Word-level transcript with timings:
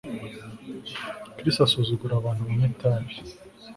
Chris 1.37 1.55
asuzugura 1.65 2.13
abantu 2.17 2.41
banywa 2.47 2.65
itabi 2.73 3.13